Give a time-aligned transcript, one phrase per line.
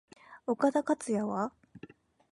[0.47, 1.53] 岡田克也は？